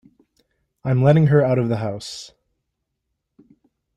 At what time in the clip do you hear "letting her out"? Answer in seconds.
1.03-1.59